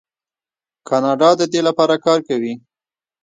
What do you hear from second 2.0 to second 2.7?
کار کوي.